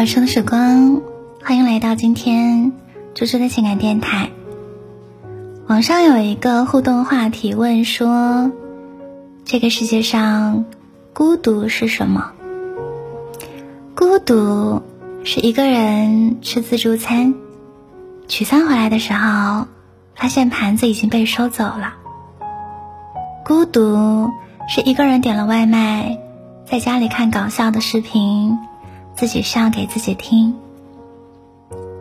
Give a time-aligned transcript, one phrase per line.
[0.00, 1.02] 晚上的时光，
[1.44, 2.72] 欢迎来到今天
[3.12, 4.30] 猪猪的情感电台。
[5.66, 8.50] 网上有一个互动话题问说：
[9.44, 10.64] 这个世界上
[11.12, 12.32] 孤独是什么？
[13.94, 14.80] 孤独
[15.22, 17.34] 是一个人吃自助餐，
[18.26, 19.66] 取餐回来的时候，
[20.14, 21.92] 发现盘子已经被收走了。
[23.44, 24.30] 孤独
[24.66, 26.18] 是一个人点了外卖，
[26.64, 28.56] 在家里看搞笑的视频，
[29.14, 30.54] 自己笑给自己听。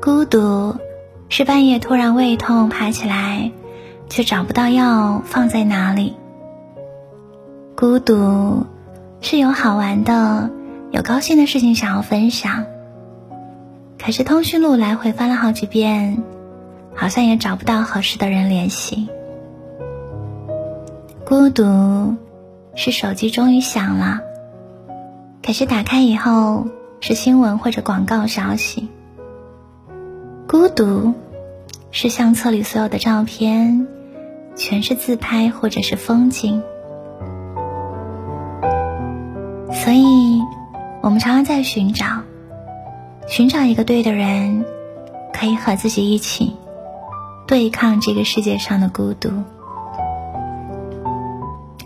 [0.01, 0.75] 孤独
[1.27, 3.51] 是半夜突然胃痛，爬起来
[4.09, 6.15] 却找不到药放在哪里。
[7.75, 8.65] 孤独
[9.21, 10.49] 是有好玩的、
[10.91, 12.65] 有高兴的事情想要分享，
[13.97, 16.23] 可是通讯录来回翻了好几遍，
[16.95, 19.09] 好像也找不到合适的人联系。
[21.25, 22.15] 孤独，
[22.75, 24.21] 是手机终于响了，
[25.43, 26.67] 可是打开以后
[27.01, 28.89] 是新闻或者广告消息。
[30.47, 31.13] 孤独，
[31.91, 33.87] 是相册里所有的照片
[34.55, 36.61] 全是自拍或者是风景。
[39.71, 40.41] 所以，
[41.01, 42.05] 我们常常在寻找，
[43.27, 44.65] 寻找一个对的人，
[45.31, 46.55] 可以和自己一起
[47.47, 49.29] 对抗这个世界上的孤独。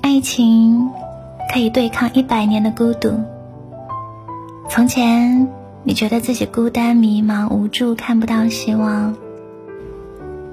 [0.02, 0.90] 爱情
[1.52, 3.20] 可以对抗一百年的孤独。
[4.70, 5.48] 从前，
[5.84, 9.16] 你觉得自己孤单、迷茫、无助，看不到希望。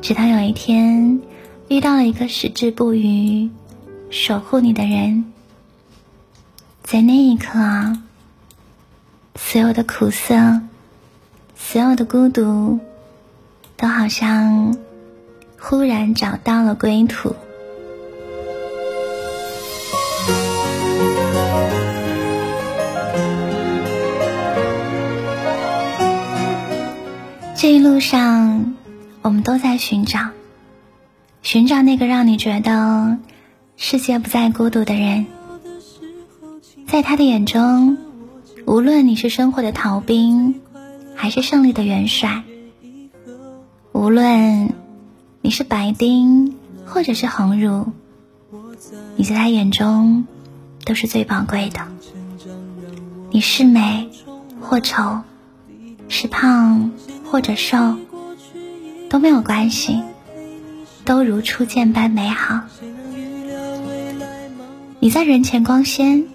[0.02, 1.20] 直到有一天，
[1.69, 3.48] 遇到了一个矢志不渝、
[4.11, 5.25] 守护你的人，
[6.83, 7.97] 在那一刻，
[9.36, 10.61] 所有的苦涩、
[11.56, 12.78] 所有的孤独，
[13.77, 14.77] 都好像
[15.58, 17.34] 忽然找到了归途。
[27.70, 28.75] 一路上，
[29.23, 30.31] 我们都在寻找，
[31.41, 33.17] 寻找那个让你觉得
[33.77, 35.27] 世界不再孤独的人。
[36.89, 37.97] 在他的眼中，
[38.67, 40.61] 无论你是生活的逃兵，
[41.14, 42.42] 还是胜利的元帅；
[43.92, 44.75] 无论
[45.41, 47.87] 你是白丁，或者是红儒，
[49.14, 50.25] 你在他眼中
[50.85, 51.87] 都是最宝贵的。
[53.31, 54.11] 你是美
[54.61, 55.20] 或丑，
[56.08, 56.91] 是胖。
[57.30, 57.96] 或者瘦
[59.08, 60.02] 都没有关系，
[61.05, 62.63] 都如初见般美好。
[64.98, 66.27] 你在人前光鲜，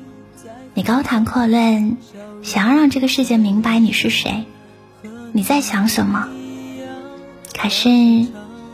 [0.74, 1.98] 你高谈阔论，
[2.44, 4.46] 想要让这个世界明白你是谁，
[5.34, 6.30] 你在想什么。
[7.60, 7.90] 可是，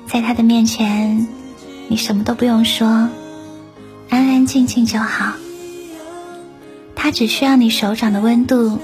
[0.06, 1.28] 在他的面前，
[1.88, 3.10] 你什么都不用说，
[4.10, 5.34] 安安静静就好。
[6.96, 8.80] 他只需要你手掌的温度，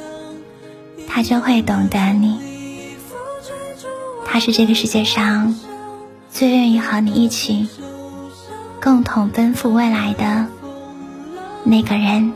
[1.08, 2.47] 他就会懂得你。
[4.30, 5.56] 他是这个世界上
[6.30, 7.68] 最愿意和你一起
[8.84, 10.46] 共同奔赴未来的
[11.64, 12.34] 那个人。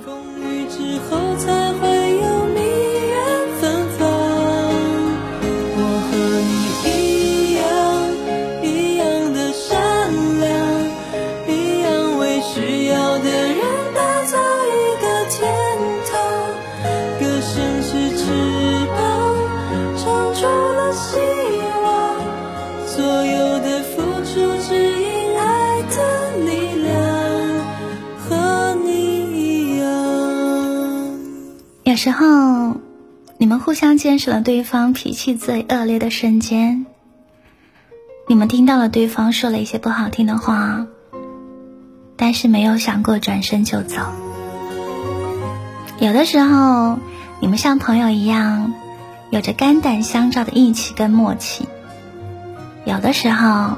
[31.91, 32.78] 有时候，
[33.38, 36.85] 你们互相见识了对方脾气最恶劣的瞬间。
[38.29, 40.88] 你们听到了对方说了一些不好听的话，
[42.16, 43.97] 但是没有想过转身就走。
[46.00, 46.97] 有的时候，
[47.41, 48.73] 你们像朋友一样，
[49.29, 51.67] 有着肝胆相照的义气跟默契。
[52.85, 53.76] 有的时候，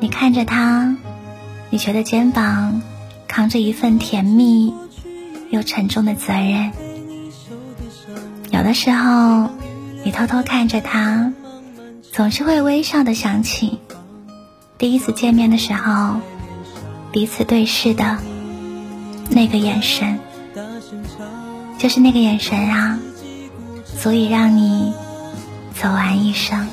[0.00, 0.96] 你看着他，
[1.70, 2.82] 你觉得肩膀
[3.28, 4.74] 扛着一份甜蜜
[5.50, 6.72] 又沉重的责任。
[8.64, 9.50] 有的时候，
[10.04, 11.34] 你偷偷看着他，
[12.10, 13.78] 总是会微笑的想起
[14.78, 16.22] 第一次见面的时候，
[17.12, 18.16] 彼此对视的
[19.28, 20.18] 那个眼神，
[21.78, 22.98] 就是那个眼神啊，
[24.00, 24.94] 足以让你
[25.74, 26.66] 走完一生。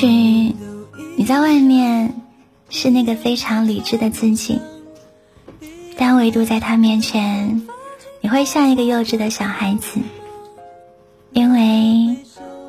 [0.00, 0.06] 许
[1.18, 2.14] 你在外面
[2.70, 4.58] 是那个非常理智的自己，
[5.98, 7.66] 但唯独在他面前，
[8.22, 10.00] 你会像一个幼稚的小孩子，
[11.34, 12.16] 因为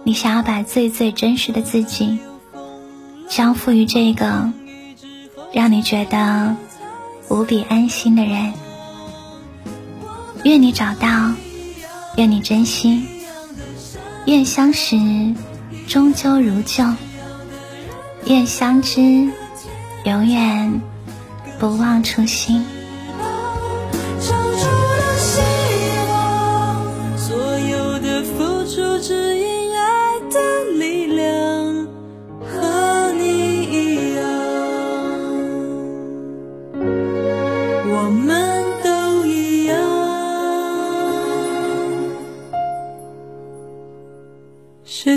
[0.04, 2.20] 你想要把最最真实的自己
[3.30, 4.52] 交付于这个
[5.54, 6.58] 让你觉得
[7.30, 8.52] 无比安心的人。
[10.44, 11.32] 愿你找到，
[12.18, 13.06] 愿你珍惜，
[14.26, 14.98] 愿相识
[15.88, 16.84] 终究如旧。
[18.26, 19.02] 愿相知，
[20.06, 20.82] 永远
[21.60, 22.64] 不忘初心。
[27.18, 30.40] 所有的付出，只因爱的
[30.78, 31.88] 力量
[32.46, 34.24] 和你一样，
[37.88, 38.61] 我们